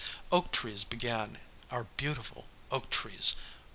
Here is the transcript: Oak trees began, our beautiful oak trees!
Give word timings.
Oak 0.31 0.51
trees 0.51 0.83
began, 0.83 1.37
our 1.69 1.83
beautiful 1.95 2.47
oak 2.71 2.89
trees! 2.89 3.35